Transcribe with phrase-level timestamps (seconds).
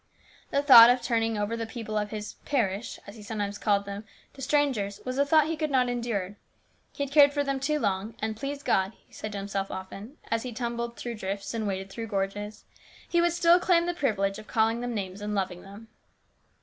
[0.49, 3.85] The thought of turning over the people of his" parish," as he some times called
[3.85, 6.37] them, to strangers, was a thought he could not endure.
[6.91, 10.17] He had cared for them too long, and, please God, he said to himself often,
[10.31, 12.65] as he tumbled through drifts and waded through gorges,
[13.07, 15.87] he would still claim the privilege of calling them names and loving them.